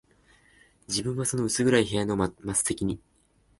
[0.87, 2.99] 自分はその薄暗い部屋の末席に、